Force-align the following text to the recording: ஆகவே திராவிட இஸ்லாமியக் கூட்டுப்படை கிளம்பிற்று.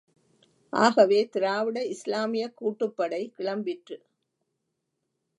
ஆகவே 0.73 1.29
திராவிட 1.29 1.83
இஸ்லாமியக் 1.85 2.55
கூட்டுப்படை 2.61 3.21
கிளம்பிற்று. 3.37 3.97